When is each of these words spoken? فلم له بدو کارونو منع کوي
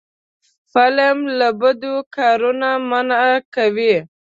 فلم 0.71 1.17
له 1.39 1.47
بدو 1.61 1.95
کارونو 2.15 2.71
منع 2.89 3.23
کوي 3.55 3.95